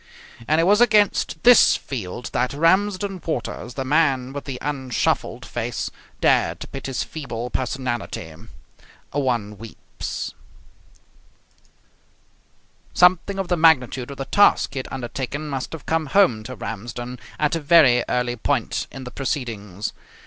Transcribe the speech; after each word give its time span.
And 0.47 0.59
it 0.59 0.63
was 0.63 0.81
against 0.81 1.43
this 1.43 1.75
field 1.77 2.31
that 2.33 2.53
Ramsden 2.55 3.21
Waters, 3.23 3.75
the 3.75 3.85
man 3.85 4.33
with 4.33 4.45
the 4.45 4.57
unshuffled 4.59 5.45
face, 5.45 5.91
dared 6.19 6.59
to 6.61 6.67
pit 6.67 6.87
his 6.87 7.03
feeble 7.03 7.51
personality. 7.51 8.33
One 9.11 9.59
weeps. 9.59 10.33
Something 12.95 13.37
of 13.37 13.47
the 13.47 13.55
magnitude 13.57 14.09
of 14.09 14.17
the 14.17 14.25
task 14.25 14.73
he 14.73 14.79
had 14.79 14.87
undertaken 14.91 15.47
must 15.47 15.71
have 15.71 15.85
come 15.85 16.07
home 16.07 16.41
to 16.45 16.55
Ramsden 16.55 17.19
at 17.37 17.55
a 17.55 17.59
very 17.59 18.03
early 18.09 18.35
point 18.37 18.87
in 18.91 19.03
the 19.03 19.11
proceedings. 19.11 19.93